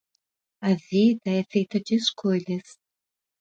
[0.63, 2.79] A vida é feita de escolhas.